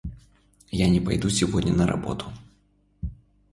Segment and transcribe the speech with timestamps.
[0.71, 2.25] Я не пойду сегодня на работу.